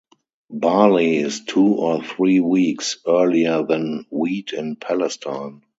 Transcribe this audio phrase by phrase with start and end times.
[0.49, 5.61] Barley is two or three weeks earlier than wheat in Palestine.